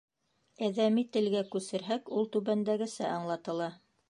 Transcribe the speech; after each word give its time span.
Әҙәми 0.67 1.03
телгә 1.17 1.43
күсерһәк, 1.57 2.11
ул 2.21 2.29
түбәндәгесә 2.37 3.13
аңлатыла: 3.19 3.71